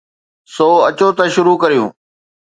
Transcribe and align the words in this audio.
سو 0.53 0.67
اچو 0.89 1.07
ته 1.17 1.23
شروع 1.33 1.57
ڪريون 1.63 1.89